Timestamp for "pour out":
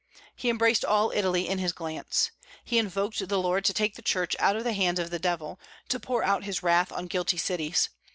5.99-6.43